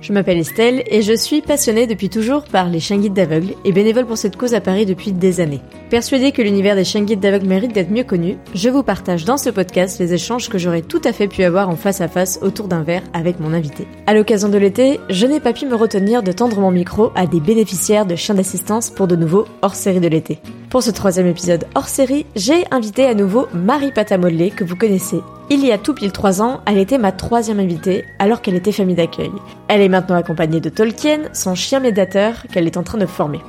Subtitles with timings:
[0.00, 3.72] Je m'appelle Estelle et je suis passionnée depuis toujours par les chiens guides d'aveugles et
[3.72, 5.62] bénévole pour cette cause à Paris depuis des années.
[5.90, 9.38] Persuadée que l'univers des chiens guides d'aveugles mérite d'être mieux connu, je vous partage dans
[9.38, 12.38] ce podcast les échanges que j'aurais tout à fait pu avoir en face à face
[12.42, 13.86] autour d'un verre avec mon invité.
[14.06, 17.26] À l'occasion de l'été, je n'ai pas pu me retenir de tendre mon micro à
[17.26, 20.38] des bénéficiaires de chiens d'assistance pour de nouveaux hors série de l'été.
[20.70, 25.20] Pour ce troisième épisode hors série, j'ai invité à nouveau Marie Patamollet que vous connaissez
[25.48, 28.72] il y a tout pile trois ans, elle était ma troisième invitée, alors qu'elle était
[28.72, 29.30] famille d'accueil.
[29.68, 33.40] Elle est maintenant accompagnée de Tolkien, son chien médiateur qu'elle est en train de former.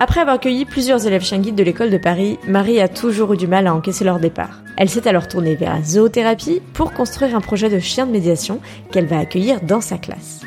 [0.00, 3.36] Après avoir accueilli plusieurs élèves chiens guides de l'école de Paris, Marie a toujours eu
[3.36, 4.62] du mal à encaisser leur départ.
[4.76, 8.60] Elle s'est alors tournée vers la zoothérapie pour construire un projet de chien de médiation
[8.92, 10.42] qu'elle va accueillir dans sa classe.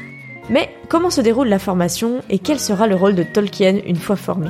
[0.49, 4.15] Mais comment se déroule la formation et quel sera le rôle de Tolkien une fois
[4.15, 4.47] formé?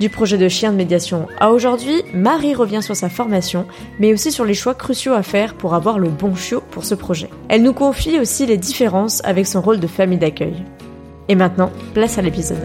[0.00, 3.66] Du projet de chien de médiation à aujourd'hui, Marie revient sur sa formation,
[3.98, 6.94] mais aussi sur les choix cruciaux à faire pour avoir le bon chiot pour ce
[6.94, 7.30] projet.
[7.48, 10.54] Elle nous confie aussi les différences avec son rôle de famille d'accueil.
[11.28, 12.58] Et maintenant, place à l'épisode.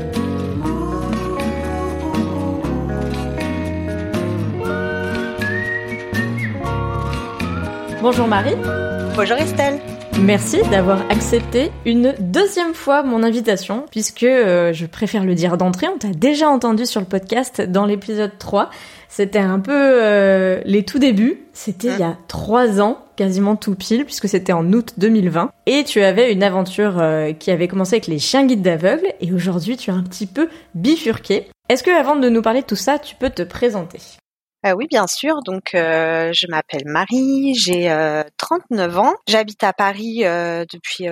[8.01, 8.55] Bonjour Marie.
[9.15, 9.79] Bonjour Estelle.
[10.23, 15.87] Merci d'avoir accepté une deuxième fois mon invitation, puisque euh, je préfère le dire d'entrée,
[15.87, 18.69] on t'a déjà entendu sur le podcast dans l'épisode 3.
[19.09, 23.73] C'était un peu euh, les tout débuts, c'était il y a trois ans, quasiment tout
[23.73, 25.49] pile, puisque c'était en août 2020.
[25.65, 29.33] Et tu avais une aventure euh, qui avait commencé avec les chiens guides d'aveugles, et
[29.33, 31.47] aujourd'hui tu as un petit peu bifurqué.
[31.67, 33.99] Est-ce que avant de nous parler de tout ça, tu peux te présenter?
[34.65, 35.41] Euh, oui, bien sûr.
[35.41, 37.89] Donc, euh, je m'appelle Marie, j'ai
[38.37, 39.13] 39 euh, ans.
[39.27, 41.09] J'habite à Paris depuis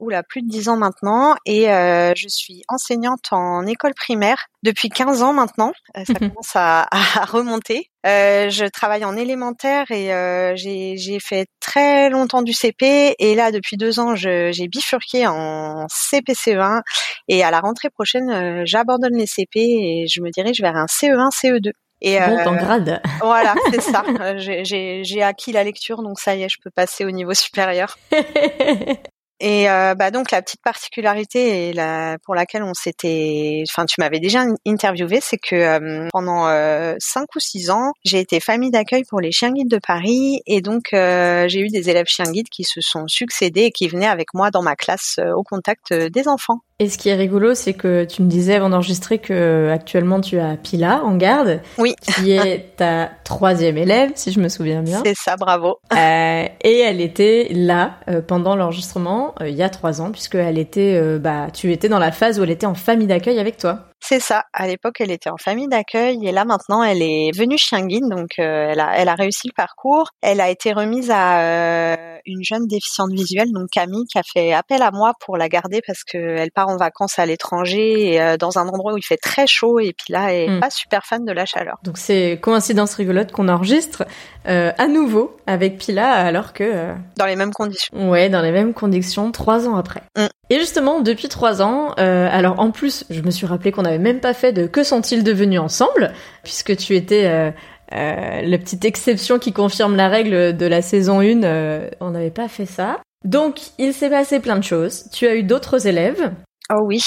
[0.00, 5.22] oula, plus de 10 ans maintenant et je suis enseignante en école primaire depuis 15
[5.22, 5.72] ans maintenant.
[5.94, 6.86] ça commence à,
[7.26, 7.90] remonter.
[8.04, 10.10] je travaille en élémentaire et
[10.56, 16.82] j'ai fait très longtemps du CP et là, depuis deux ans, j'ai bifurqué en CPCE1
[17.28, 21.30] et à la rentrée prochaine, j'abandonne les CP et je me dirige vers un CE1,
[21.30, 21.72] CE2.
[22.06, 23.00] Et bon, euh, grade.
[23.22, 24.04] Voilà, c'est ça.
[24.20, 27.96] Euh, j'ai acquis la lecture, donc ça y est, je peux passer au niveau supérieur.
[29.40, 33.96] Et euh, bah donc la petite particularité et la, pour laquelle on s'était, enfin tu
[33.98, 38.70] m'avais déjà interviewé, c'est que euh, pendant euh, cinq ou six ans, j'ai été famille
[38.70, 42.48] d'accueil pour les chiens guides de Paris et donc j'ai eu des élèves chiens guides
[42.48, 46.28] qui se sont succédés et qui venaient avec moi dans ma classe au contact des
[46.28, 46.60] enfants.
[46.80, 50.40] Et ce qui est rigolo, c'est que tu me disais avant d'enregistrer que actuellement tu
[50.40, 51.94] as Pila en garde, oui.
[52.02, 55.00] qui est ta troisième élève, si je me souviens bien.
[55.04, 55.78] C'est ça, bravo.
[55.92, 60.36] Euh, et elle était là euh, pendant l'enregistrement euh, il y a trois ans, puisque
[60.36, 63.56] elle était, bah, tu étais dans la phase où elle était en famille d'accueil avec
[63.56, 63.86] toi.
[64.06, 64.44] C'est ça.
[64.52, 68.04] À l'époque, elle était en famille d'accueil et là maintenant, elle est venue chien guide,
[68.06, 70.10] donc elle a elle a réussi le parcours.
[70.20, 74.82] Elle a été remise à une jeune déficiente visuelle, donc Camille, qui a fait appel
[74.82, 78.68] à moi pour la garder parce qu'elle part en vacances à l'étranger et dans un
[78.68, 80.60] endroit où il fait très chaud et puis là, elle est hmm.
[80.60, 81.78] pas super fan de la chaleur.
[81.82, 84.04] Donc c'est coïncidence rigolote qu'on enregistre
[84.44, 88.10] à nouveau avec Pila alors que dans les mêmes conditions.
[88.10, 90.02] Ouais, dans les mêmes conditions trois ans après.
[90.14, 90.26] Hmm.
[90.50, 93.98] Et justement, depuis trois ans, euh, alors en plus, je me suis rappelé qu'on n'avait
[93.98, 96.12] même pas fait de que sont-ils devenus ensemble,
[96.42, 97.50] puisque tu étais euh,
[97.92, 102.30] euh, la petite exception qui confirme la règle de la saison 1, euh, on n'avait
[102.30, 103.00] pas fait ça.
[103.24, 105.08] Donc, il s'est passé plein de choses.
[105.12, 106.32] Tu as eu d'autres élèves.
[106.72, 107.02] Oh oui,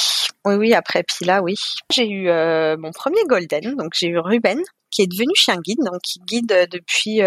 [0.46, 1.56] oui, oui, après Pila, oui.
[1.92, 4.62] J'ai eu euh, mon premier Golden, donc j'ai eu Ruben,
[4.92, 7.22] qui est devenu chien guide, donc qui guide depuis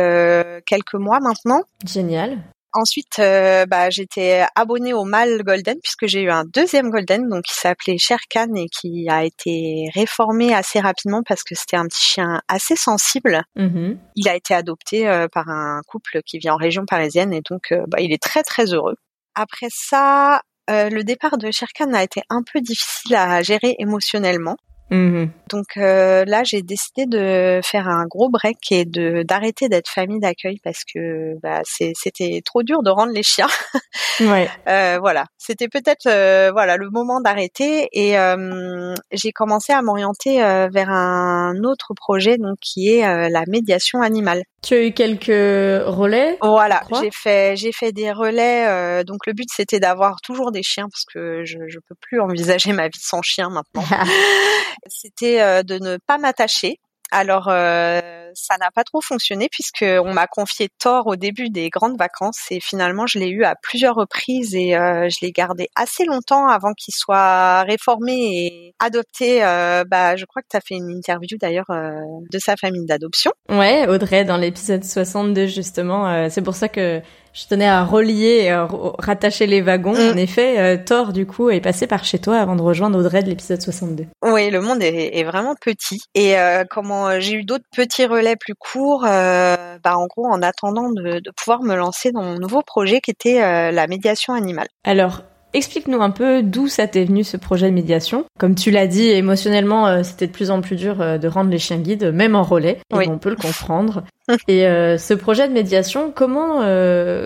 [0.67, 1.63] quelques mois maintenant.
[1.85, 2.39] Génial.
[2.73, 7.43] Ensuite, euh, bah, j'étais abonnée au mâle golden puisque j'ai eu un deuxième golden, donc
[7.43, 12.05] qui s'appelait Sherkan et qui a été réformé assez rapidement parce que c'était un petit
[12.05, 13.43] chien assez sensible.
[13.57, 13.99] Mhm.
[14.15, 17.73] Il a été adopté euh, par un couple qui vit en région parisienne et donc
[17.73, 18.95] euh, bah, il est très très heureux.
[19.35, 24.57] Après ça, le départ de Sherkan a été un peu difficile à gérer émotionnellement.
[24.91, 25.31] Mhm.
[25.51, 30.21] Donc euh, là, j'ai décidé de faire un gros break et de d'arrêter d'être famille
[30.21, 33.49] d'accueil parce que bah, c'était trop dur de rendre les chiens.
[34.21, 34.51] Ouais.
[34.69, 40.39] Euh, voilà, c'était peut-être euh, voilà le moment d'arrêter et euh, j'ai commencé à m'orienter
[40.71, 44.43] vers un autre projet donc qui est la médiation animale.
[44.63, 49.05] Tu as eu quelques relais Voilà, j'ai fait j'ai fait des relais.
[49.05, 52.73] donc le but c'était d'avoir toujours des chiens parce que je je peux plus envisager
[52.73, 53.85] ma vie sans chien maintenant.
[54.89, 56.79] c'était euh, de ne pas m'attacher.
[57.11, 61.69] Alors euh, ça n'a pas trop fonctionné puisque on m'a confié Thor au début des
[61.71, 65.69] grandes vacances et finalement je l'ai eu à plusieurs reprises et euh, je l'ai gardé
[65.77, 69.41] assez longtemps avant qu'il soit réformé et adopté.
[69.41, 73.33] bah je crois que tu as fait une interview d'ailleurs de sa famille d'adoption.
[73.49, 78.51] Ouais, Audrey dans l'épisode 62 justement, c'est pour ça que je tenais à relier et
[78.51, 78.69] à
[78.99, 79.93] rattacher les wagons.
[79.93, 80.13] Mm.
[80.13, 83.23] En effet, euh, Thor, du coup, est passé par chez toi avant de rejoindre Audrey
[83.23, 84.07] de l'épisode 62.
[84.23, 86.01] Oui, le monde est, vraiment petit.
[86.15, 90.43] Et euh, comment euh, j'ai eu d'autres petits relais plus courts, bah, en gros, en
[90.43, 93.41] attendant de, de, pouvoir me lancer dans mon nouveau projet qui était
[93.73, 94.69] la médiation animale.
[94.85, 98.25] Alors, Explique-nous un peu d'où ça t'est venu ce projet de médiation.
[98.39, 101.51] Comme tu l'as dit, émotionnellement, euh, c'était de plus en plus dur euh, de rendre
[101.51, 102.79] les chiens guides, même en relais.
[102.93, 104.05] Et on peut le comprendre.
[104.47, 106.61] et euh, ce projet de médiation, comment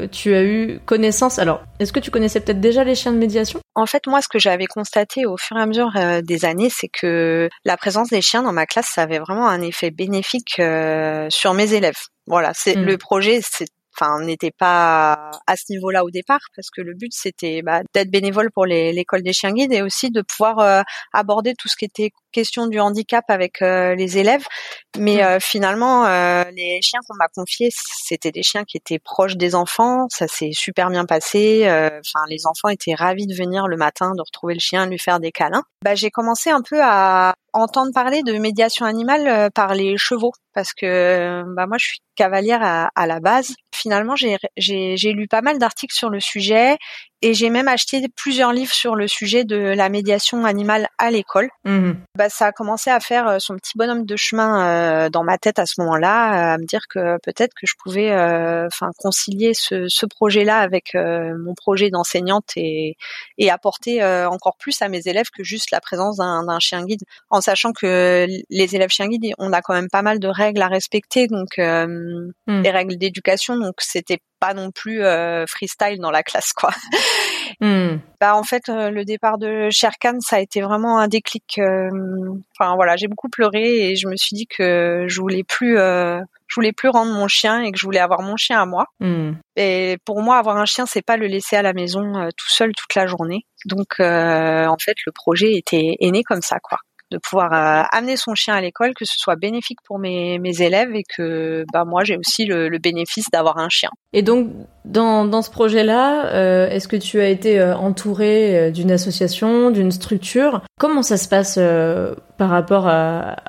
[0.08, 1.38] tu as eu connaissance?
[1.38, 3.60] Alors, est-ce que tu connaissais peut-être déjà les chiens de médiation?
[3.74, 5.92] En fait, moi, ce que j'avais constaté au fur et à mesure
[6.22, 9.60] des années, c'est que la présence des chiens dans ma classe, ça avait vraiment un
[9.60, 10.60] effet bénéfique
[11.28, 11.98] sur mes élèves.
[12.26, 12.84] Voilà, c'est hmm.
[12.84, 17.12] le projet, c'est enfin n'était pas à ce niveau-là au départ parce que le but
[17.12, 20.82] c'était bah, d'être bénévole pour l'école des chiens guides et aussi de pouvoir euh,
[21.12, 24.44] aborder tout ce qui était question du handicap avec euh, les élèves.
[24.98, 25.20] Mais mmh.
[25.20, 26.04] euh, finalement
[26.50, 30.06] les chiens qu'on m'a confiés c'était des chiens qui étaient proches des enfants.
[30.10, 31.62] Ça s'est super bien passé.
[31.64, 34.98] Enfin les enfants étaient ravis de venir le matin de retrouver le chien de lui
[34.98, 35.64] faire des câlins.
[35.84, 40.72] Bah j'ai commencé un peu à entendre parler de médiation animale par les chevaux parce
[40.72, 43.54] que bah moi je suis cavalière à, à la base.
[43.74, 46.78] Finalement, j'ai lu pas mal d'articles sur le sujet
[47.24, 51.48] et j'ai même acheté plusieurs livres sur le sujet de la médiation animale à l'école.
[51.64, 51.92] Mmh.
[52.18, 55.38] Bah, ça a commencé à faire euh, son petit bonhomme de chemin euh, dans ma
[55.38, 59.52] tête à ce moment-là, à me dire que peut-être que je pouvais, euh, enfin, concilier
[59.54, 62.98] ce, ce projet-là avec mon projet d'enseignante et,
[63.38, 67.40] et apporter encore plus à mes élèves que juste la présence d'un chien guide, en
[67.40, 70.68] sachant que les élèves chiens guides, on a quand même pas mal de règles à
[70.68, 72.62] respecter, donc mmh.
[72.62, 76.70] des règles d'éducation, donc c'était pas non plus euh, freestyle dans la classe quoi.
[77.60, 77.98] Hmm.
[78.20, 81.58] Bah en fait euh, le départ de Sherkan ça a été vraiment un déclic.
[81.58, 81.88] Euh,
[82.58, 86.54] enfin voilà j'ai beaucoup pleuré et je me suis dit que je voulais plus je
[86.54, 88.86] voulais plus rendre mon chien et que je voulais avoir mon chien à moi.
[89.00, 89.32] Hmm.
[89.56, 92.72] Et pour moi avoir un chien c'est pas le laisser à la maison tout seul
[92.72, 93.46] toute la journée.
[93.66, 96.78] Donc en fait le projet était est né comme ça quoi
[97.14, 100.60] de pouvoir euh, amener son chien à l'école, que ce soit bénéfique pour mes, mes
[100.60, 103.90] élèves et que bah, moi j'ai aussi le, bénéfice d'avoir un chien.
[104.12, 104.48] Et donc
[104.84, 109.92] dans, dans ce projet-là, euh, est-ce que tu as été euh, entouré d'une association, d'une
[109.92, 110.62] structure?
[110.78, 111.58] Comment ça se passe
[112.36, 112.90] par rapport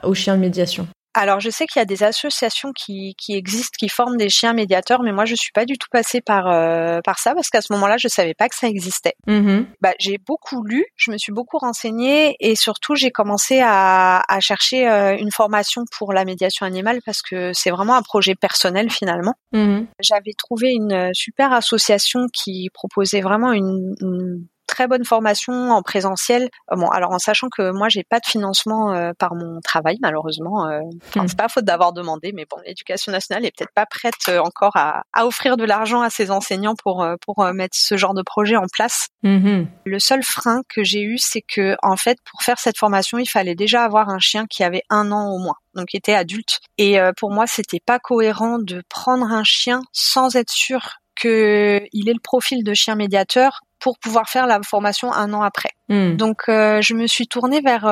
[0.04, 0.88] aux chiens de médiation?
[1.18, 4.52] Alors, je sais qu'il y a des associations qui, qui existent, qui forment des chiens
[4.52, 7.62] médiateurs, mais moi, je suis pas du tout passée par euh, par ça parce qu'à
[7.62, 9.14] ce moment-là, je savais pas que ça existait.
[9.26, 9.66] Mm-hmm.
[9.80, 14.40] Bah, j'ai beaucoup lu, je me suis beaucoup renseignée et surtout, j'ai commencé à, à
[14.42, 18.92] chercher euh, une formation pour la médiation animale parce que c'est vraiment un projet personnel
[18.92, 19.36] finalement.
[19.54, 19.88] Mm-hmm.
[20.02, 26.50] J'avais trouvé une super association qui proposait vraiment une, une très bonne formation en présentiel.
[26.72, 29.98] Euh, bon, alors en sachant que moi j'ai pas de financement euh, par mon travail
[30.02, 30.68] malheureusement.
[30.68, 30.80] Euh,
[31.16, 31.28] hmm.
[31.28, 34.76] C'est pas faute d'avoir demandé, mais bon, l'éducation nationale est peut-être pas prête euh, encore
[34.76, 38.56] à, à, offrir de l'argent à ses enseignants pour pour mettre ce genre de projet
[38.56, 39.08] en place.
[39.24, 39.68] Mm-hmm.
[39.86, 43.28] Le seul frein que j'ai eu, c'est que en fait, pour faire cette formation, il
[43.28, 46.62] fallait déjà avoir un chien qui avait un an au moins donc qui était adulte.
[46.78, 52.14] Et pour moi, c'était pas cohérent de prendre un chien sans être sûr qu'il ait
[52.14, 55.70] le profil de chien médiateur pour pouvoir faire la formation un an après.
[55.88, 56.16] Hmm.
[56.16, 57.86] Donc je me suis tournée vers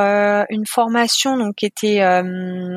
[0.50, 2.02] une formation donc qui était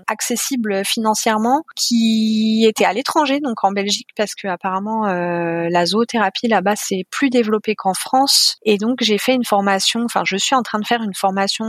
[0.06, 6.75] accessible financièrement, qui était à l'étranger donc en Belgique parce que apparemment la zoothérapie là-bas
[6.76, 10.02] c'est plus développé qu'en France et donc j'ai fait une formation.
[10.04, 11.64] Enfin je suis en train de faire une formation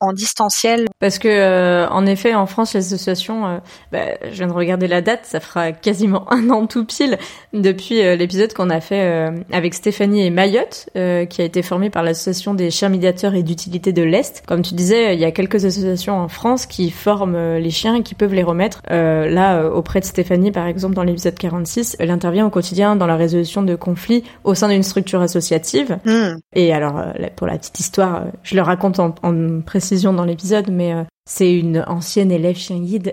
[0.00, 0.86] en distanciel.
[1.00, 5.24] Parce que en effet en France les associations, bah, je viens de regarder la date,
[5.24, 7.18] ça fera quasiment un an tout pile
[7.54, 12.52] depuis l'épisode qu'on a fait avec Stéphanie et Mayotte, qui a été formée par l'association
[12.52, 14.42] des chiens médiateurs et d'utilité de l'Est.
[14.46, 17.96] Comme tu disais, il y a quelques associations en France qui forment euh, les chiens
[17.96, 18.82] et qui peuvent les remettre.
[18.90, 22.96] Euh, là, euh, auprès de Stéphanie, par exemple, dans l'épisode 46, elle intervient au quotidien
[22.96, 25.98] dans la résolution de conflits au sein d'une structure associative.
[26.04, 26.36] Hmm.
[26.54, 27.02] Et alors,
[27.36, 30.94] pour la petite histoire, je le raconte en, en précision dans l'épisode, mais
[31.28, 33.12] c'est une ancienne élève chien guide.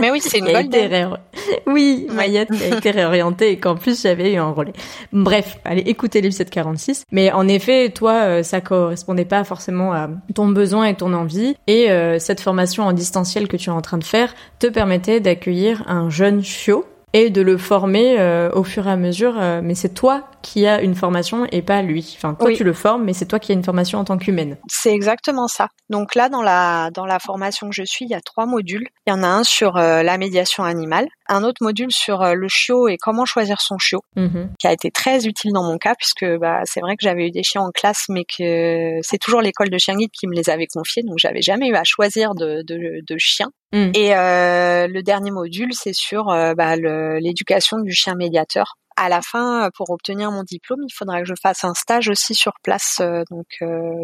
[0.00, 1.16] Mais oui, c'est une golden.
[1.66, 4.72] Oui, Mayette qui a été réorientée et qu'en plus j'avais eu un relais.
[5.12, 7.04] Bref, allez écouter l'épisode 46.
[7.10, 11.56] Mais en effet, toi, euh, ça correspondait pas forcément à ton besoin et ton envie.
[11.66, 15.20] Et euh, cette formation en distanciel que tu es en train de faire te permettait
[15.20, 16.84] d'accueillir un jeune chiot
[17.14, 19.34] et de le former euh, au fur et à mesure.
[19.38, 22.14] Euh, mais c'est toi qui as une formation et pas lui.
[22.16, 24.58] Enfin, toi tu le formes, mais c'est toi qui as une formation en tant qu'humaine.
[24.68, 25.68] C'est exactement ça.
[25.88, 28.86] Donc là, dans la dans la formation que je suis, il y a trois modules.
[29.06, 32.48] Il y en a un sur euh, la médiation animale, un autre module sur le
[32.48, 34.48] chiot et comment choisir son chiot, mm-hmm.
[34.58, 37.30] qui a été très utile dans mon cas puisque bah, c'est vrai que j'avais eu
[37.30, 40.50] des chiens en classe, mais que c'est toujours l'école de chien guide qui me les
[40.50, 43.48] avait confiés, donc j'avais jamais eu à choisir de de, de chien.
[43.74, 43.90] Mm.
[43.94, 48.76] Et euh, le dernier module, c'est sur euh, bah, l'éducation du chien médiateur.
[48.96, 52.34] À la fin, pour obtenir mon diplôme, il faudra que je fasse un stage aussi
[52.34, 52.98] sur place.
[53.00, 53.46] Euh, donc,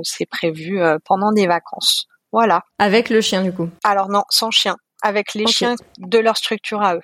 [0.03, 2.07] c'est prévu pendant des vacances.
[2.33, 2.63] Voilà.
[2.79, 3.69] Avec le chien, du coup?
[3.85, 4.77] Alors non, sans chien.
[5.03, 7.03] Avec les chiens de leur structure à eux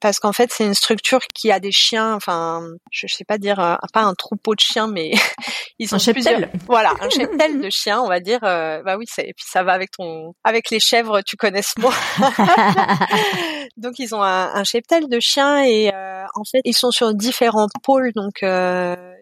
[0.00, 3.60] parce qu'en fait c'est une structure qui a des chiens enfin je sais pas dire
[3.60, 5.12] euh, pas un troupeau de chiens mais
[5.78, 9.06] ils sont un plusieurs voilà un cheptel de chiens on va dire euh, bah oui
[9.18, 11.90] et puis ça va avec ton avec les chèvres tu connais ce mot.
[13.76, 17.14] Donc ils ont un, un cheptel de chiens et euh, en fait ils sont sur
[17.14, 18.12] différents pôles.
[18.14, 18.42] Donc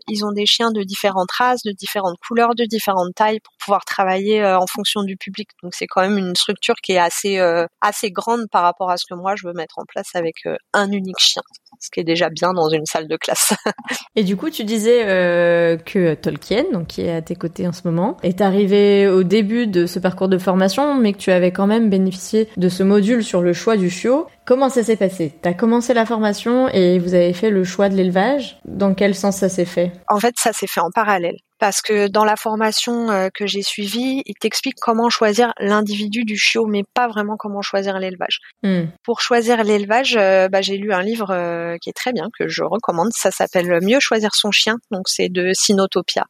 [0.09, 3.85] ils ont des chiens de différentes races de différentes couleurs de différentes tailles pour pouvoir
[3.85, 5.49] travailler en fonction du public.
[5.63, 7.39] Donc c'est quand même une structure qui est assez
[7.81, 10.37] assez grande par rapport à ce que moi je veux mettre en place avec
[10.73, 11.43] un unique chien,
[11.80, 13.54] ce qui est déjà bien dans une salle de classe.
[14.16, 17.73] Et du coup, tu disais euh, que Tolkien, donc qui est à tes côtés en
[17.73, 21.52] ce moment, est arrivé au début de ce parcours de formation, mais que tu avais
[21.52, 24.26] quand même bénéficié de ce module sur le choix du chiot.
[24.45, 25.33] Comment ça s'est passé?
[25.42, 28.59] T'as commencé la formation et vous avez fait le choix de l'élevage?
[28.64, 29.92] Dans quel sens ça s'est fait?
[30.09, 33.63] En fait, ça s'est fait en parallèle parce que dans la formation euh, que j'ai
[33.63, 38.41] suivie, il t'explique comment choisir l'individu du chiot, mais pas vraiment comment choisir l'élevage.
[38.63, 38.85] Hmm.
[39.03, 42.49] Pour choisir l'élevage, euh, bah, j'ai lu un livre euh, qui est très bien, que
[42.49, 43.11] je recommande.
[43.15, 44.77] Ça s'appelle Mieux choisir son chien.
[44.91, 46.25] Donc c'est de Sinotopia.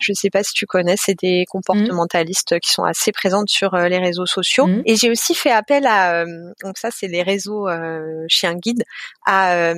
[0.00, 3.98] Je sais pas si tu connais, c'est des comportementalistes qui sont assez présentes sur les
[3.98, 4.66] réseaux sociaux.
[4.66, 4.82] Hmm.
[4.86, 7.68] Et j'ai aussi fait appel à, donc ça c'est les réseaux
[8.28, 8.82] chien guide,
[9.26, 9.72] à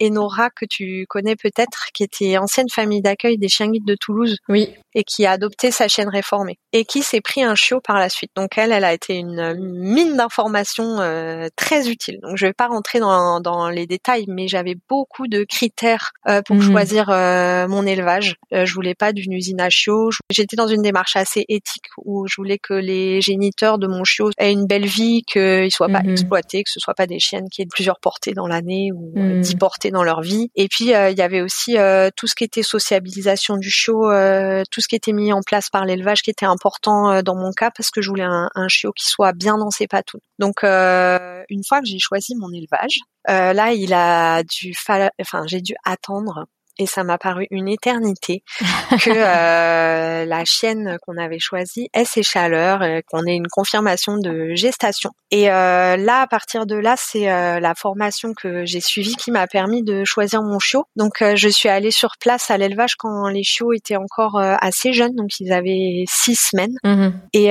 [0.00, 4.21] Enora que tu connais peut-être, qui était ancienne famille d'accueil des chiens guides de Toulouse
[4.48, 4.74] oui.
[4.94, 6.58] Et qui a adopté sa chaîne réformée.
[6.72, 8.30] Et qui s'est pris un chiot par la suite.
[8.36, 12.18] Donc elle, elle a été une mine d'informations euh, très utile.
[12.22, 16.42] Donc je vais pas rentrer dans, dans les détails, mais j'avais beaucoup de critères euh,
[16.42, 16.62] pour mhm.
[16.62, 18.36] choisir euh, mon élevage.
[18.50, 20.10] je voulais pas d'une usine à chiots.
[20.30, 24.30] J'étais dans une démarche assez éthique où je voulais que les géniteurs de mon chiot
[24.38, 26.10] aient une belle vie, qu'ils soient pas mhm.
[26.10, 29.40] exploités, que ce soit pas des chiennes qui aient plusieurs portées dans l'année ou mhm.
[29.40, 30.50] dix portées dans leur vie.
[30.54, 31.76] Et puis il y avait aussi
[32.16, 35.70] tout ce qui était sociabilisation du chiot euh, tout ce qui était mis en place
[35.70, 38.92] par l'élevage qui était important euh, dans mon cas parce que je voulais un, chiot
[38.92, 40.20] qui soit bien dans ses patounes.
[40.38, 44.74] Donc euh, une fois que j'ai choisi mon élevage, là il a dû,
[45.20, 46.46] enfin j'ai dû attendre
[46.78, 48.42] et ça m'a paru une éternité
[49.04, 54.16] que euh, la chienne qu'on avait choisie ait ses chaleurs, et qu'on ait une confirmation
[54.16, 55.10] de gestation.
[55.30, 59.30] Et euh, là, à partir de là, c'est euh, la formation que j'ai suivie qui
[59.30, 60.84] m'a permis de choisir mon chiot.
[60.96, 65.14] Donc, je suis allée sur place à l'élevage quand les chiots étaient encore assez jeunes,
[65.14, 66.74] donc ils avaient six semaines.
[66.84, 67.20] Mhm.
[67.32, 67.48] Et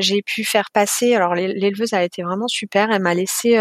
[0.00, 1.14] j'ai pu faire passer.
[1.14, 2.90] Alors, l'éleveuse a été vraiment super.
[2.90, 3.56] Elle m'a laissé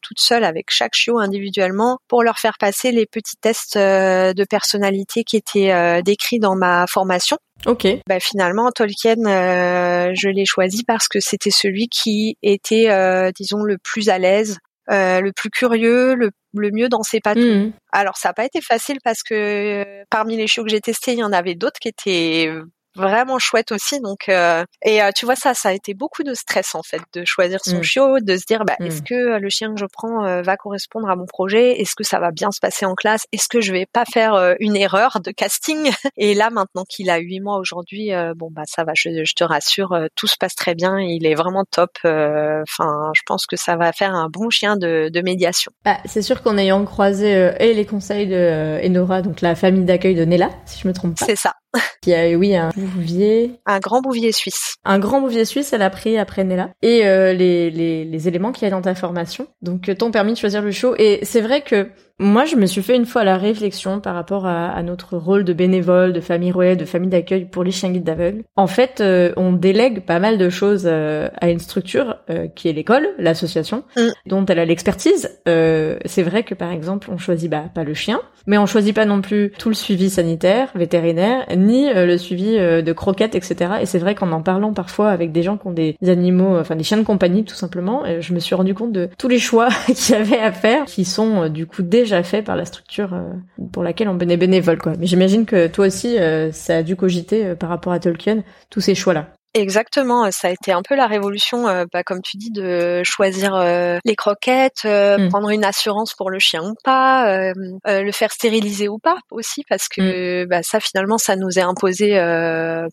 [0.00, 3.99] toute seule avec chaque chiot individuellement pour leur faire passer les petits tests euh,
[4.34, 7.38] de personnalité qui était euh, décrit dans ma formation.
[7.66, 7.86] Ok.
[8.06, 12.88] Bah, finalement, Tolkien, euh, je l'ai choisi parce que c'était celui qui était,
[13.32, 17.36] disons, le plus à l'aise, le plus curieux, le, mieux dans ses pattes.
[17.36, 17.72] Mhm.
[17.92, 21.18] Alors, ça n'a pas été facile parce que parmi les chiots que j'ai testés, il
[21.18, 22.50] y en avait d'autres qui étaient
[22.94, 24.00] vraiment chouette aussi.
[24.00, 27.60] Donc et tu vois ça, ça a été beaucoup de stress en fait de choisir
[27.64, 27.82] son mm.
[27.82, 29.04] chiot, de se dire bah, est-ce mm.
[29.04, 32.30] que le chien que je prends va correspondre à mon projet, est-ce que ça va
[32.30, 35.90] bien se passer en classe, est-ce que je vais pas faire une erreur de casting?
[36.16, 39.44] Et là maintenant qu'il a huit mois aujourd'hui, bon bah ça va, je, je te
[39.44, 41.90] rassure, tout se passe très bien, il est vraiment top.
[42.04, 45.72] Enfin, je pense que ça va faire un bon chien de, de médiation.
[45.84, 49.54] Bah, c'est sûr qu'en ayant croisé euh, et les conseils de euh, Enora, donc la
[49.54, 51.26] famille d'accueil de Nella, si je me trompe pas.
[51.26, 51.54] C'est ça.
[52.02, 53.60] Qui a oui un bouvier.
[53.66, 54.74] Un grand bouvier suisse.
[54.84, 56.70] Un grand bouvier suisse, elle a pris après Nella.
[56.82, 59.46] Et euh, les, les, les éléments qu'il y a dans ta formation.
[59.62, 60.94] Donc t'ont permis de choisir le show.
[60.98, 64.46] Et c'est vrai que moi, je me suis fait une fois la réflexion par rapport
[64.46, 68.04] à, notre rôle de bénévole, de famille relais, de famille d'accueil pour les chiens guides
[68.04, 68.42] d'aveugles.
[68.56, 72.68] En fait, euh, on délègue pas mal de choses euh, à une structure euh, qui
[72.68, 74.08] est l'école, l'association, mm.
[74.26, 75.40] dont elle a l'expertise.
[75.46, 79.06] c'est vrai que par exemple, on choisit bah, pas le chien, mais on choisit pas
[79.06, 83.72] non plus tout le suivi sanitaire, vétérinaire, ni le suivi de croquettes, etc.
[83.80, 86.76] Et c'est vrai qu'en en parlant parfois avec des gens qui ont des animaux, enfin
[86.76, 89.68] des chiens de compagnie tout simplement, je me suis rendu compte de tous les choix
[89.86, 93.32] qu'il y avait à faire, qui sont du coup déjà fait par la structure euh,
[93.72, 94.92] pour laquelle on est bénévole quoi.
[94.98, 98.42] Mais j'imagine que toi aussi euh, ça a dû cogiter euh, par rapport à Tolkien
[98.68, 99.32] tous ces choix là.
[99.52, 103.56] Exactement, ça a été un peu la révolution, euh, bah, comme tu dis, de choisir
[103.56, 105.28] euh, les croquettes, euh, mm.
[105.28, 107.52] prendre une assurance pour le chien ou pas,
[107.84, 110.48] le faire stériliser ou pas aussi, parce que mm.
[110.48, 112.10] bah, ça finalement ça nous est imposé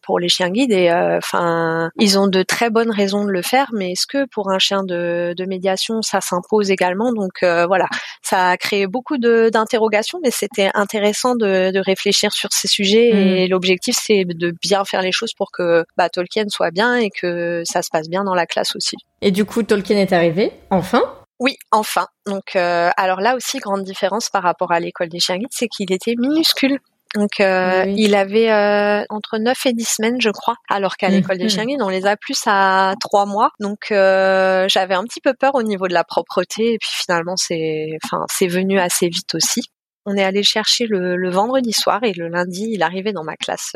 [0.02, 3.68] pour les chiens guides et enfin ils ont de très bonnes raisons de le faire,
[3.74, 7.14] mais est-ce que pour un chien de, de médiation ça s'impose également?
[7.14, 7.86] Donc voilà,
[8.24, 13.18] ça a créé beaucoup d'interrogations, mais c'était intéressant de, de, réfléchir sur ces sujets mm.
[13.18, 17.10] et l'objectif c'est de bien faire les choses pour que bah, Tolkien soit bien et
[17.10, 18.98] que ça se passe bien dans la classe aussi.
[19.22, 21.02] Et du coup, Tolkien est arrivé, enfin?
[21.40, 22.08] Oui, enfin.
[22.26, 25.92] Donc, euh, alors là aussi, grande différence par rapport à l'école des chiens c'est qu'il
[25.92, 26.80] était minuscule.
[27.16, 31.38] Donc, euh, il avait euh, entre 9 et 10 semaines, je crois, alors qu'à l'école
[31.38, 31.50] des mhm.
[31.50, 33.52] chiens on les a plus à 3 mois.
[33.60, 36.74] Donc, j'avais un petit peu peur au niveau de la propreté.
[36.74, 39.62] Et puis finalement, c'est, enfin, venu assez vite aussi
[40.10, 43.76] on est allé chercher le, vendredi soir et le lundi, il arrivait dans ma classe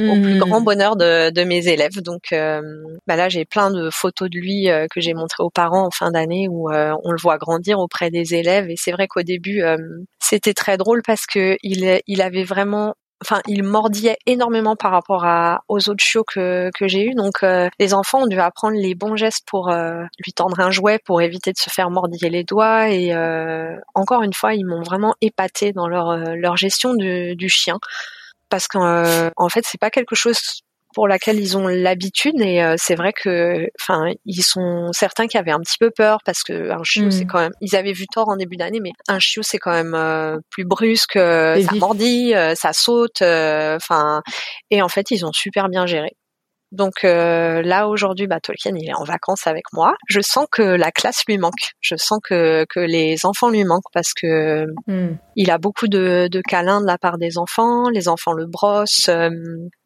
[0.00, 0.38] euh, au plus hmm.
[0.38, 2.00] grand bonheur de, mes élèves.
[2.02, 2.60] Donc euh,
[3.06, 5.90] bah là, j'ai plein de photos de lui euh, que j'ai montrées aux parents en
[5.90, 8.70] fin d'année où on le voit grandir auprès des élèves.
[8.70, 9.62] Et c'est vrai qu'au début,
[10.18, 15.24] c'était très drôle parce que il, il avait vraiment enfin, il mordillait énormément par rapport
[15.24, 17.14] à, aux autres chiots que, que j'ai eu.
[17.14, 20.70] Donc, euh, les enfants ont dû apprendre les bons gestes pour euh, lui tendre un
[20.70, 22.88] jouet pour éviter de se faire mordiller les doigts.
[22.90, 27.48] Et euh, encore une fois, ils m'ont vraiment épaté dans leur, leur gestion du, du
[27.48, 27.78] chien
[28.50, 30.38] parce qu'en en fait, c'est pas quelque chose
[30.94, 35.38] pour laquelle ils ont l'habitude et euh, c'est vrai que enfin ils sont certains qui
[35.38, 37.28] avaient un petit peu peur parce que un chiot c'est mm.
[37.28, 39.94] quand même ils avaient vu tort en début d'année mais un chiot c'est quand même
[39.94, 44.22] euh, plus brusque euh, ça mordit ça saute enfin
[44.70, 46.16] et en fait ils ont super bien géré
[46.72, 49.94] donc là aujourd'hui, bah, Tolkien il est en vacances avec moi.
[50.08, 51.72] Je sens que la classe lui manque.
[51.80, 55.18] Je sens que, que les enfants lui manquent parce que mm.
[55.36, 57.88] il a beaucoup de, de câlins de la part des enfants.
[57.90, 59.10] Les enfants le brossent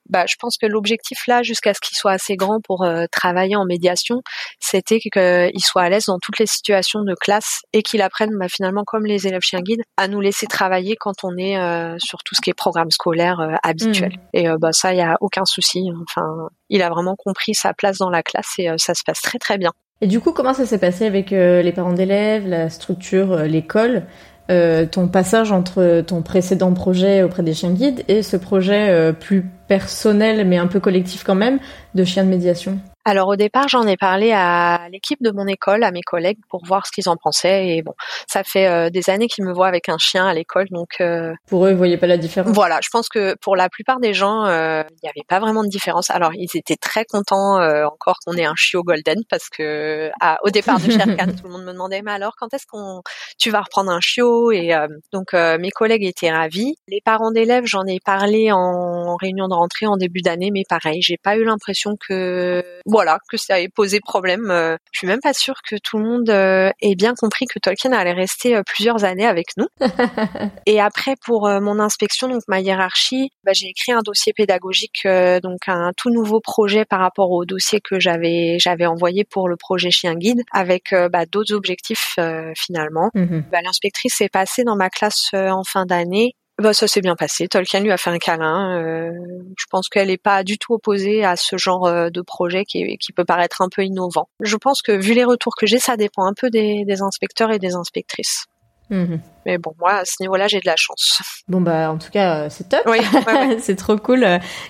[0.08, 3.56] bah, je pense que l'objectif là, jusqu'à ce qu'il soit assez grand pour euh, travailler
[3.56, 4.22] en médiation,
[4.60, 8.48] c'était qu'il soit à l'aise dans toutes les situations de classe et qu'il apprenne bah,
[8.48, 12.22] finalement, comme les élèves chiens guides, à nous laisser travailler quand on est euh, sur
[12.22, 14.12] tout ce qui est programme scolaire euh, habituel.
[14.12, 14.36] Mmh.
[14.36, 15.88] Et bah, ça, il y a aucun souci.
[16.08, 19.38] Enfin, il a vraiment compris sa place dans la classe et ça se passe très
[19.38, 19.72] très bien.
[20.00, 24.06] Et du coup, comment ça s'est passé avec les parents d'élèves, la structure, l'école
[24.50, 29.12] euh, ton passage entre ton précédent projet auprès des chiens guides et ce projet euh,
[29.14, 31.58] plus personnel mais un peu collectif quand même
[31.94, 35.84] de chiens de médiation alors au départ, j'en ai parlé à l'équipe de mon école,
[35.84, 37.68] à mes collègues, pour voir ce qu'ils en pensaient.
[37.68, 37.92] Et bon,
[38.26, 41.34] ça fait euh, des années qu'ils me voient avec un chien à l'école, donc euh,
[41.46, 42.54] pour eux, ils voyaient pas la différence.
[42.54, 45.64] Voilà, je pense que pour la plupart des gens, euh, il n'y avait pas vraiment
[45.64, 46.08] de différence.
[46.08, 50.10] Alors ils étaient très contents encore qu'on ait un chiot golden parce que
[50.42, 53.02] au départ de Sherkan, tout le monde me demandait mais alors quand est-ce qu'on
[53.38, 54.50] tu vas reprendre un chiot?
[54.50, 54.72] Et
[55.12, 56.76] donc mes collègues étaient ravis.
[56.88, 61.00] Les parents d'élèves, j'en ai parlé en réunion de rentrée en début d'année, mais pareil,
[61.00, 64.50] j'ai pas eu l'impression que voilà, que ça ait posé problème.
[64.50, 67.58] Euh, je suis même pas sûre que tout le monde euh, ait bien compris que
[67.58, 69.66] Tolkien allait rester euh, plusieurs années avec nous.
[70.66, 75.06] et après, pour mon inspection, donc ma hiérarchie, bah, j'ai écrit un dossier pédagogique,
[75.42, 79.56] donc un tout nouveau projet par rapport au dossier que j'avais j'avais envoyé pour le
[79.56, 82.16] projet Chien Guide, avec bah, d'autres objectifs
[82.56, 83.10] finalement.
[83.14, 83.44] Mhm.
[83.50, 87.48] Bah, l'inspectrice est passée dans ma classe en fin d'année bah, ça s'est bien passé.
[87.48, 88.78] Tolkien lui a fait un câlin.
[88.78, 89.10] Euh,
[89.58, 92.96] je pense qu'elle n'est pas du tout opposée à ce genre euh, de projet qui,
[92.98, 94.28] qui, peut paraître un peu innovant.
[94.40, 97.50] Je pense que vu les retours que j'ai, ça dépend un peu des, des inspecteurs
[97.50, 98.46] et des inspectrices.
[98.90, 99.20] Mhm.
[99.46, 101.20] Mais bon, moi, à ce niveau-là, j'ai de la chance.
[101.48, 102.82] Bon, bah, en tout cas, c'est top.
[102.86, 102.98] Oui,
[103.58, 104.24] c'est trop cool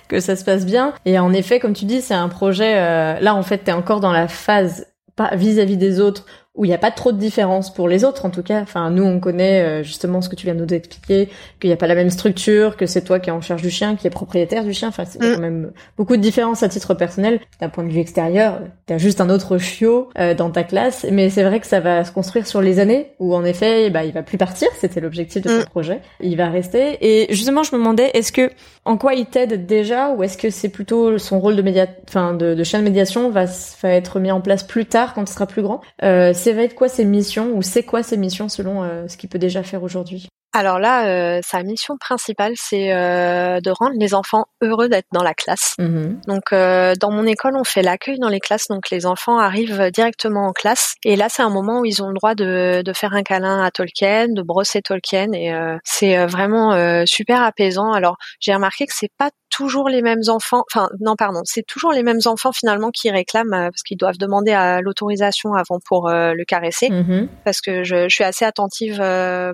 [0.07, 0.93] que ça se passe bien.
[1.05, 4.13] Et en effet, comme tu dis, c'est un projet, là, en fait, t'es encore dans
[4.13, 4.87] la phase
[5.33, 8.29] vis-à-vis des autres où il n'y a pas trop de différence pour les autres en
[8.29, 8.61] tout cas.
[8.61, 11.73] Enfin, nous on connaît euh, justement ce que tu viens de nous expliquer, qu'il n'y
[11.73, 14.07] a pas la même structure, que c'est toi qui es en charge du chien, qui
[14.07, 14.87] est propriétaire du chien.
[14.87, 15.33] Enfin, c'est mm.
[15.33, 17.39] quand même beaucoup de différences à titre personnel.
[17.59, 21.29] D'un point de vue extérieur, t'as juste un autre chiot euh, dans ta classe, mais
[21.29, 24.13] c'est vrai que ça va se construire sur les années où en effet, bah, il
[24.13, 24.69] va plus partir.
[24.79, 25.65] C'était l'objectif de ton mm.
[25.65, 26.01] projet.
[26.21, 26.97] Il va rester.
[27.01, 28.49] Et justement, je me demandais, est-ce que
[28.85, 32.33] en quoi il t'aide déjà, ou est-ce que c'est plutôt son rôle de média, enfin
[32.33, 33.45] de, de chien de médiation va,
[33.81, 35.81] va être mis en place plus tard quand il sera plus grand?
[36.03, 39.17] Euh, ça va être quoi ses missions ou c'est quoi ses missions selon euh, ce
[39.17, 43.95] qu'il peut déjà faire aujourd'hui alors là, euh, sa mission principale, c'est euh, de rendre
[43.99, 45.75] les enfants heureux d'être dans la classe.
[45.79, 46.21] Mhm.
[46.27, 48.69] Donc, euh, dans mon école, on fait l'accueil dans les classes.
[48.69, 50.95] Donc, les enfants arrivent directement en classe.
[51.03, 53.61] Et là, c'est un moment où ils ont le droit de, de faire un câlin
[53.61, 55.33] à Tolkien, de brosser Tolkien.
[55.33, 55.53] Et
[55.83, 57.91] c'est vraiment super apaisant.
[57.91, 60.63] Alors, j'ai remarqué que c'est pas toujours les mêmes enfants.
[60.71, 64.51] Enfin, non, pardon, c'est toujours les mêmes enfants finalement qui réclament parce qu'ils doivent demander
[64.51, 66.89] à l'autorisation avant pour le caresser.
[66.89, 67.27] Mhm.
[67.43, 69.03] Parce que je, je, suis assez attentive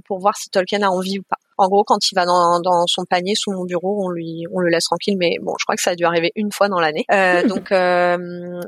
[0.05, 1.37] pour voir si Tolkien a envie ou pas.
[1.57, 4.59] En gros, quand il va dans, dans, son panier sous mon bureau, on lui, on
[4.59, 5.15] le laisse tranquille.
[5.19, 7.05] Mais bon, je crois que ça a dû arriver une fois dans l'année.
[7.11, 8.17] Euh, donc, euh,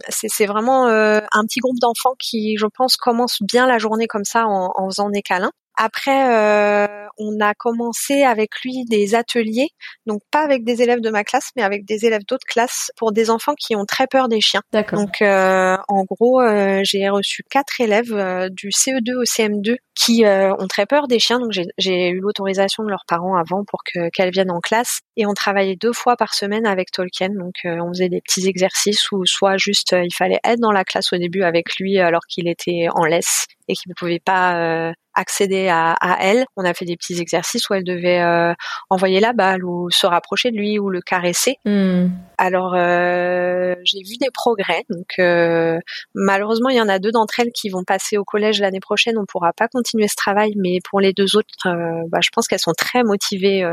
[0.10, 4.26] c'est vraiment euh, un petit groupe d'enfants qui, je pense, commence bien la journée comme
[4.26, 5.52] ça en, en faisant des câlins.
[5.76, 9.70] Après, euh, on a commencé avec lui des ateliers,
[10.06, 13.12] donc pas avec des élèves de ma classe, mais avec des élèves d'autres classes pour
[13.12, 14.62] des enfants qui ont très peur des chiens.
[14.72, 15.00] D'accord.
[15.00, 18.14] Donc, euh, en gros, euh, j'ai reçu quatre élèves
[18.52, 21.40] du CE2 au CM2 qui ont très peur des chiens.
[21.40, 25.26] Donc, j'ai eu l'autorisation de leurs parents avant pour que qu'elles viennent en classe, et
[25.26, 27.30] on travaillait deux fois par semaine avec Tolkien.
[27.30, 31.14] Donc, on faisait des petits exercices où soit juste il fallait être dans la classe
[31.14, 35.68] au début avec lui alors qu'il était en laisse et qu'il ne pouvait pas accéder
[35.70, 36.46] à, elle.
[36.58, 38.54] On a fait des petits exercices où elle devait euh,
[38.90, 41.58] envoyer la balle ou se rapprocher de lui ou le caresser.
[41.66, 42.08] Hmm.
[42.38, 44.84] Alors euh, j'ai vu des progrès.
[44.90, 45.78] Donc euh,
[46.16, 49.18] malheureusement il y en a deux d'entre elles qui vont passer au collège l'année prochaine.
[49.18, 51.50] On pourra pas continuer ce travail, mais pour les deux autres,
[52.10, 53.64] bah, je pense qu'elles sont très motivées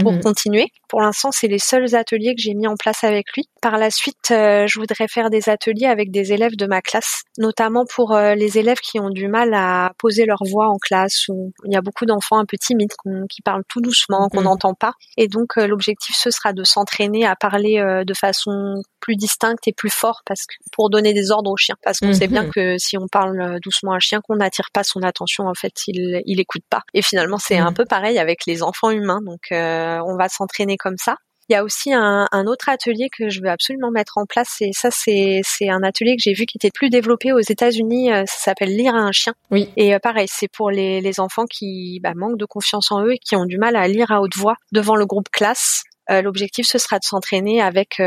[0.00, 0.20] pour mhm.
[0.20, 0.66] continuer.
[0.88, 3.48] Pour l'instant c'est les seuls ateliers que j'ai mis en place avec lui.
[3.60, 7.84] Par la suite je voudrais faire des ateliers avec des élèves de ma classe, notamment
[7.86, 11.72] pour les élèves qui ont du mal à poser leur voix en classe où il
[11.72, 12.92] y a beaucoup d'enfants un peu timides
[13.28, 14.44] qui parlent tout doucement, qu'on mhm.
[14.44, 14.92] n'entend pas.
[15.16, 19.68] Et donc euh, l'objectif ce sera de s'entraîner à parler euh, de façon plus distincte
[19.68, 22.44] et plus fort parce que pour donner des ordres au chien parce qu'on sait bien
[22.44, 22.50] mhm.
[22.50, 25.54] que si on parle euh, doucement à un chien qu'on n'attire pas son attention en
[25.54, 27.74] fait il il écoute pas et finalement c'est un mhm.
[27.74, 31.16] peu pareil avec les enfants humains donc on va s'entraîner comme ça
[31.48, 34.56] il y a aussi un, un, autre atelier que je veux absolument mettre en place
[34.60, 38.12] et ça c'est c'est un atelier que j'ai vu qui était plus développé aux États-Unis.
[38.12, 39.32] Euh, ça s'appelle lire à un chien.
[39.50, 39.68] Oui.
[39.76, 43.12] Et euh, pareil, c'est pour les, les enfants qui bah, manquent de confiance en eux
[43.12, 45.84] et qui ont du mal à lire à haute voix devant le groupe classe.
[46.10, 48.00] Euh, l'objectif ce sera de s'entraîner avec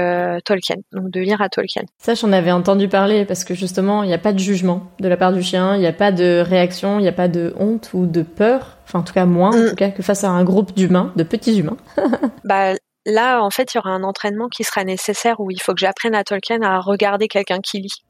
[0.45, 1.83] Tolkien, donc de lire à Tolkien.
[1.97, 5.07] Ça, j'en avais entendu parler parce que justement, il n'y a pas de jugement de
[5.07, 7.53] la part du chien, il n'y a pas de réaction, il n'y a pas de
[7.57, 8.77] honte ou de peur.
[8.85, 9.69] Enfin, en tout cas, moins, en mm.
[9.69, 11.77] tout cas, que face à un groupe d'humains, de petits humains.
[12.43, 12.73] bah,
[13.05, 15.79] là, en fait, il y aura un entraînement qui sera nécessaire où il faut que
[15.79, 18.03] j'apprenne à Tolkien à regarder quelqu'un qui lit.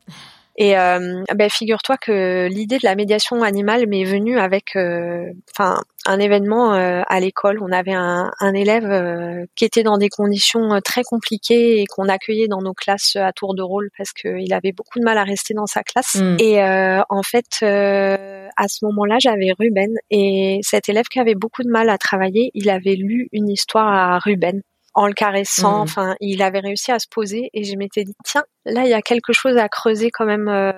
[0.62, 5.82] Et euh, ben, figure-toi que l'idée de la médiation animale m'est venue avec, euh, enfin,
[6.06, 7.60] un événement euh, à l'école.
[7.62, 12.62] On avait un, élève qui était dans des conditions très compliquées et qu'on accueillait dans
[12.62, 15.65] nos classes à tour de rôle parce qu'il avait beaucoup de mal à rester dans
[15.65, 16.15] sa classe.
[16.15, 16.38] Mm.
[16.39, 21.69] Et en fait, à ce moment-là, j'avais Ruben et cet élève qui avait beaucoup de
[21.69, 24.62] mal à travailler, il avait lu une histoire à Ruben
[25.00, 25.80] en le caressant.
[25.80, 25.82] Mmh.
[25.82, 28.94] Enfin, il avait réussi à se poser et je m'étais dit tiens, là il y
[28.94, 30.74] a quelque chose à creuser quand même euh,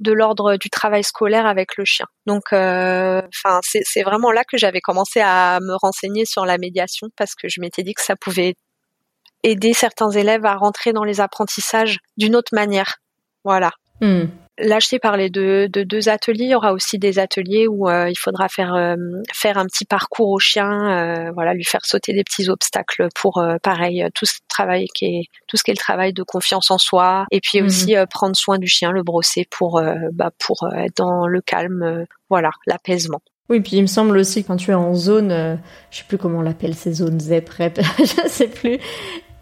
[0.00, 2.06] de l'ordre du travail scolaire avec le chien.
[2.24, 7.08] Donc, euh, enfin, c'est vraiment là que j'avais commencé à me renseigner sur la médiation
[7.18, 8.54] parce que je m'étais dit que ça pouvait
[9.42, 12.96] aider certains élèves à rentrer dans les apprentissages d'une autre manière.
[13.44, 13.72] Voilà.
[14.00, 14.24] Mmh.
[14.58, 16.44] Là, je t'ai parlé de, deux ateliers.
[16.44, 18.96] Il y aura aussi des ateliers où euh, il faudra faire euh,
[19.32, 23.44] faire un petit parcours au chien, euh, voilà, lui faire sauter des petits obstacles pour
[23.62, 26.78] pareil tout ce travail qui est tout ce qui est le travail de confiance en
[26.78, 27.66] soi, et puis mhm.
[27.66, 32.50] aussi prendre soin du chien, le brosser pour bah, pour être dans le calme, voilà,
[32.66, 33.20] l'apaisement.
[33.48, 36.38] Oui, puis il me semble aussi quand tu es en zone, je sais plus comment
[36.38, 38.78] on l'appelle ces zones ZEP, REP, je sais plus,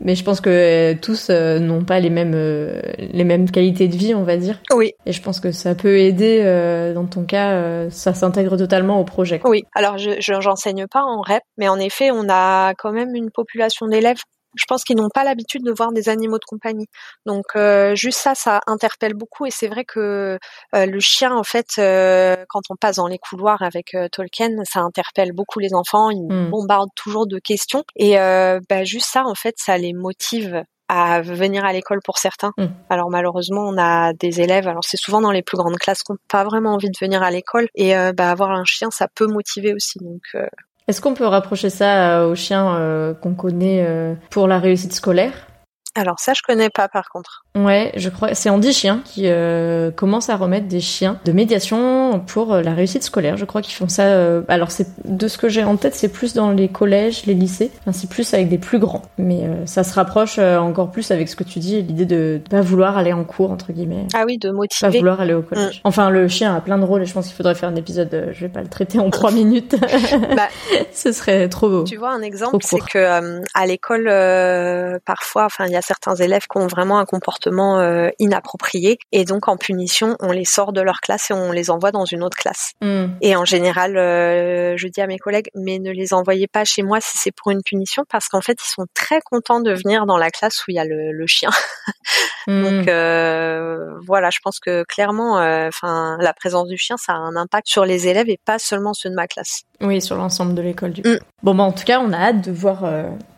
[0.00, 3.88] mais je pense que euh, tous euh, n'ont pas les mêmes euh, les mêmes qualités
[3.88, 4.61] de vie, on va dire.
[4.74, 4.92] Oui.
[5.07, 6.42] Et je pense que ça peut aider.
[6.94, 9.40] dans ton cas, ça s'intègre totalement au projet.
[9.44, 9.64] Oui.
[9.74, 13.87] Alors, je j'enseigne pas en REP, mais en effet, on a quand même une population
[13.87, 14.20] d'élèves
[14.54, 16.86] Je pense qu'ils n'ont pas l'habitude de voir des animaux de compagnie.
[17.26, 19.46] Donc euh, juste ça, ça interpelle beaucoup.
[19.46, 20.38] Et c'est vrai que
[20.74, 24.80] euh, le chien, en fait, euh, quand on passe dans les couloirs avec Tolkien, ça
[24.80, 26.10] interpelle beaucoup les enfants.
[26.10, 26.50] Ils mmh.
[26.50, 27.84] bombardent toujours de questions.
[27.96, 32.52] Et bah, juste ça, en fait, ça les motive à venir à l'école pour certains.
[32.58, 32.66] Mm.
[32.90, 36.14] Alors malheureusement, on a des élèves, alors c'est souvent dans les plus grandes classes qu'on
[36.14, 39.08] n'a pas vraiment envie de venir à l'école et euh, bah, avoir un chien, ça
[39.14, 39.98] peut motiver aussi.
[40.00, 40.46] Donc euh.
[40.87, 45.33] Est-ce qu'on peut rapprocher ça euh, aux chiens qu'on connaît pour la réussite scolaire?
[45.96, 47.44] Alors ça, je connais pas par contre.
[47.57, 52.20] Ouais, je crois c'est Andy Chien qui euh, commence à remettre des chiens de médiation
[52.26, 53.37] pour euh, la réussite scolaire.
[53.37, 54.07] Je crois qu'ils font ça.
[54.07, 57.35] Euh, alors c'est de ce que j'ai en tête, c'est plus dans les collèges, les
[57.35, 57.70] lycées.
[57.80, 59.02] Enfin, c'est plus avec des plus grands.
[59.18, 62.98] Mais ça se rapproche encore plus avec ce que tu dis, l'idée de, pas vouloir
[62.98, 64.07] aller en cours entre guillemets.
[64.14, 64.90] Ah oui, de motiver.
[64.90, 65.76] Pas vouloir aller au collège.
[65.76, 65.80] Mm.
[65.85, 68.30] Enfin, le chien a plein de rôles et je pense qu'il faudrait faire un épisode.
[68.33, 69.76] je vais pas le traiter en trois minutes.
[70.35, 70.48] bah,
[70.92, 71.85] ce serait trop beau.
[71.85, 74.07] Tu vois un exemple, c'est que à l'école
[75.04, 79.25] parfois, enfin il y a certains élèves qui ont vraiment un comportement euh, inapproprié et
[79.25, 82.23] donc en punition, on les sort de leur classe et on les envoie dans une
[82.23, 82.73] autre classe.
[82.81, 83.07] Hmm.
[83.20, 86.83] Et en général, euh, je dis à mes collègues, mais ne les envoyez pas chez
[86.83, 90.07] moi si c'est pour une punition parce qu'en fait, ils sont très contents de venir
[90.07, 91.51] dans la classe où il y a le, chien.
[92.47, 92.88] donc hmm.
[92.88, 95.35] euh, voilà, je pense que clairement,
[95.68, 98.94] enfin, la présence du chien, ça a un impact sur les élèves et pas seulement
[98.94, 99.62] ceux de ma classe.
[99.81, 101.09] Oui, sur l'ensemble de l'école du coup.
[101.09, 101.18] Mm.
[101.42, 102.85] Bon, bah, en tout cas, on a hâte de voir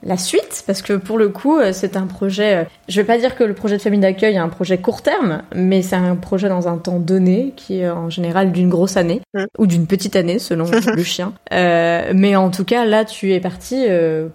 [0.06, 2.56] la suite parce que pour le coup, euh, c'est un projet.
[2.56, 5.02] Euh, je vais pas dire que le projet de famille d'accueil est un projet court
[5.02, 8.96] terme, mais c'est un projet dans un temps donné qui est en général d'une grosse
[8.96, 9.20] année
[9.58, 11.32] ou d'une petite année selon le chien.
[11.50, 13.86] mais en tout cas, là, tu es parti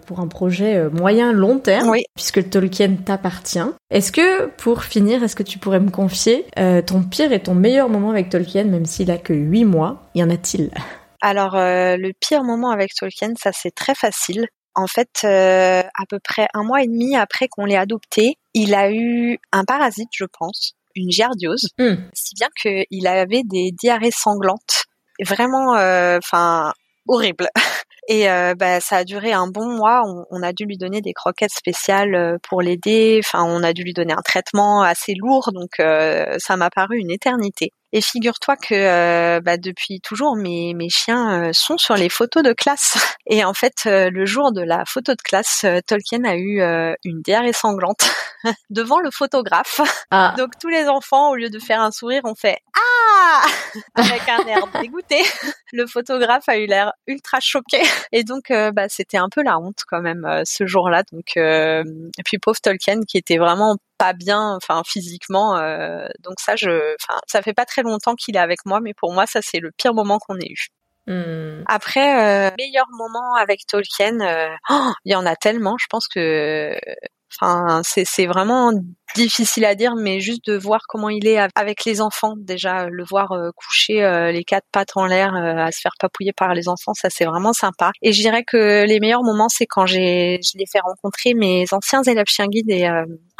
[0.06, 2.04] pour un projet moyen long terme oui.
[2.14, 3.58] puisque Tolkien t'appartient.
[3.90, 6.46] Est-ce que pour finir, est-ce que tu pourrais me confier
[6.86, 10.22] ton pire et ton meilleur moment avec Tolkien, même s'il a que 8 mois, y
[10.22, 10.70] en a-t-il?
[11.22, 14.48] Alors euh, le pire moment avec Tolkien, ça c'est très facile.
[14.74, 18.74] En fait, euh, à peu près un mois et demi après qu'on l'ait adopté, il
[18.74, 21.94] a eu un parasite, je pense, une giardiose, hmm.
[22.14, 24.84] si bien qu'il avait des diarrhées sanglantes,
[25.24, 26.72] vraiment, euh, enfin,
[27.08, 27.48] horribles.
[28.08, 28.26] Et
[28.58, 30.02] bah, ça a duré un bon mois.
[30.04, 33.20] On, on, a dû lui donner des croquettes spéciales pour l'aider.
[33.24, 35.52] Enfin, on a dû lui donner un traitement assez lourd.
[35.52, 37.70] Donc, ça m'a paru une éternité.
[37.94, 42.42] Et figure-toi que euh, bah, depuis toujours, mes, mes chiens euh, sont sur les photos
[42.42, 42.96] de classe.
[43.26, 46.60] Et en fait, euh, le jour de la photo de classe, Tolkien a eu
[47.04, 48.10] une diarrhée sanglante
[48.70, 49.80] devant le photographe.
[50.10, 50.34] Ah.
[50.38, 53.42] Donc tous les enfants, au lieu de faire un sourire, ont fait ah
[53.94, 55.22] avec un air dégoûté.
[55.72, 57.82] Le photographe a eu l'air ultra choqué.
[58.10, 61.02] Et donc, bah, c'était un peu la honte quand même ce jour-là.
[61.12, 65.56] Donc, et puis pauvre Tolkien qui était vraiment pas bien, enfin physiquement.
[65.56, 68.94] Euh, donc ça, je, enfin, ça fait pas très longtemps qu'il est avec moi, mais
[68.94, 70.66] pour moi, ça c'est le pire moment qu'on ait eu.
[71.06, 71.62] Hmm.
[71.66, 75.76] Après, euh, meilleur moment avec Tolkien, euh, oh, il y en a tellement.
[75.78, 76.76] Je pense que,
[77.40, 78.72] enfin, c'est vraiment
[79.14, 83.04] difficile à dire, mais juste de voir comment il est avec les enfants, déjà le
[83.04, 86.54] voir euh, coucher euh, les quatre pattes en l'air, euh, à se faire papouiller par
[86.54, 87.92] les enfants, ça c'est vraiment sympa.
[88.02, 91.64] Et je dirais que les meilleurs moments, c'est quand j'ai, je l'ai fait rencontrer mes
[91.72, 92.88] anciens élèves chien guides et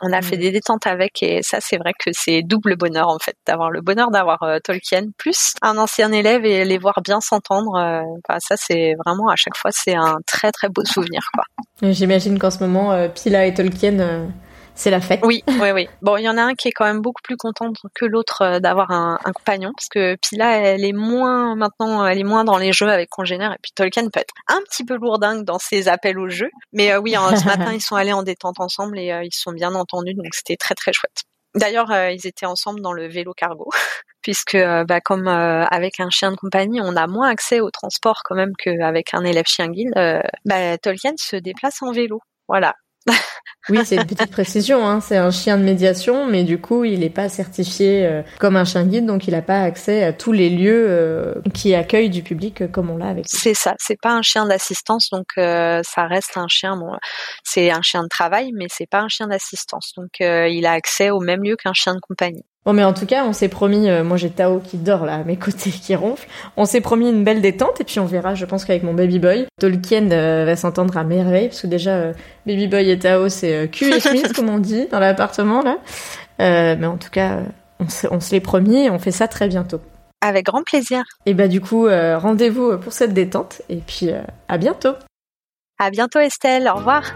[0.03, 0.41] on a fait mmh.
[0.41, 3.81] des détentes avec et ça c'est vrai que c'est double bonheur en fait d'avoir le
[3.81, 8.03] bonheur d'avoir Tolkien plus un ancien élève et les voir bien s'entendre.
[8.41, 11.45] ça c'est vraiment à chaque fois c'est un très très beau souvenir quoi.
[11.93, 14.33] J'imagine qu'en ce moment Pila et Tolkien
[14.75, 15.21] c'est la fête.
[15.23, 15.89] Oui, oui, oui.
[16.01, 18.43] Bon, il y en a un qui est quand même beaucoup plus contente que l'autre
[18.43, 22.57] euh, d'avoir un, compagnon, parce que Pila, elle est moins maintenant, elle est moins dans
[22.57, 25.89] les jeux avec congénères, et puis Tolkien peut être un petit peu lourdingue dans ses
[25.89, 26.51] appels au jeu.
[26.73, 29.53] Mais euh, oui, ce matin, ils sont allés en détente ensemble et euh, ils sont
[29.53, 31.23] bien entendus, donc c'était très très chouette.
[31.55, 33.69] D'ailleurs, ils étaient ensemble dans le vélo cargo,
[34.23, 38.35] puisque bah, comme avec un chien de compagnie, on a moins accès au transport quand
[38.35, 39.93] même qu'avec un élève chien guide.
[40.47, 42.23] bah, Tolkien se déplace en vélo.
[42.49, 42.75] Voilà,
[43.69, 44.87] oui, c'est une petite précision.
[44.87, 45.01] Hein.
[45.01, 48.65] C'est un chien de médiation, mais du coup, il n'est pas certifié euh, comme un
[48.65, 52.23] chien guide, donc il n'a pas accès à tous les lieux euh, qui accueillent du
[52.23, 53.27] public euh, comme on l'a avec.
[53.29, 53.75] C'est ça.
[53.79, 56.77] C'est pas un chien d'assistance, donc ça reste un chien.
[56.77, 56.97] Bon,
[57.45, 59.93] c'est un chien de travail, mais c'est pas un chien d'assistance.
[59.97, 62.45] Donc il a accès au même lieu qu'un chien de compagnie.
[62.65, 65.17] Bon, mais en tout cas, on s'est promis, euh, moi j'ai Tao qui dort là
[65.17, 66.29] à mes côtés, qui ronfle.
[66.57, 69.19] On s'est promis une belle détente et puis on verra, je pense qu'avec mon baby
[69.19, 72.13] boy, Tolkien euh, va s'entendre à merveille parce que déjà, euh,
[72.47, 75.79] baby boy et Tao, c'est cul et chemise comme on dit dans l'appartement là.
[76.39, 77.41] mais en tout cas,
[77.81, 79.81] on, on se l'est promis et on fait ça très bientôt.
[80.21, 81.03] Avec grand plaisir.
[81.27, 84.11] Et bah du coup, rendez-vous pour cette détente et puis
[84.47, 84.95] à bientôt.
[85.81, 87.13] À bientôt Estelle, au revoir.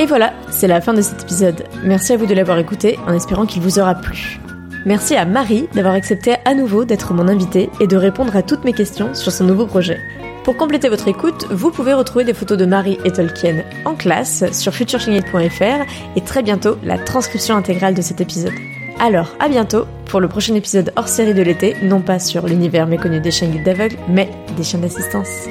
[0.00, 1.64] Et voilà, c'est la fin de cet épisode.
[1.84, 4.40] Merci à vous de l'avoir écouté en espérant qu'il vous aura plu.
[4.86, 8.64] Merci à Marie d'avoir accepté à nouveau d'être mon invitée et de répondre à toutes
[8.64, 10.00] mes questions sur son nouveau projet.
[10.42, 14.44] Pour compléter votre écoute, vous pouvez retrouver des photos de Marie et Tolkien en classe
[14.52, 18.52] sur futureshingit.fr et très bientôt la transcription intégrale de cet épisode.
[19.00, 22.86] Alors, à bientôt pour le prochain épisode hors série de l'été, non pas sur l'univers
[22.86, 25.48] méconnu des chiens guides d'aveugles, mais des chiens d'assistance.